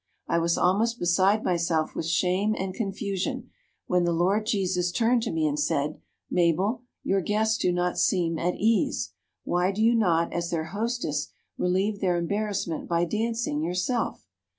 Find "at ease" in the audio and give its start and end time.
8.39-9.13